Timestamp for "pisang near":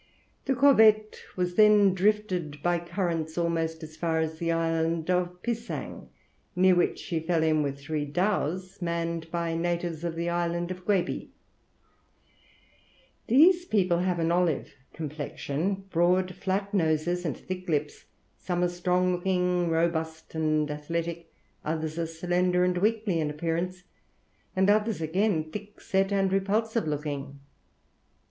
5.43-6.73